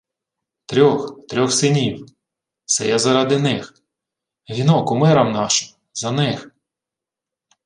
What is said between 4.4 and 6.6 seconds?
Віно кумирам нашим... За них...